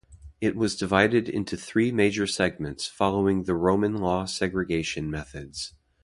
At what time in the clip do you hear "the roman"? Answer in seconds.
3.43-3.95